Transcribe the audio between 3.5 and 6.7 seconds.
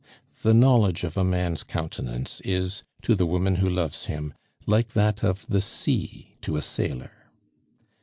who loves him, like that of the sea to a